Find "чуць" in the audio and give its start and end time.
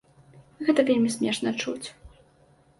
1.61-1.87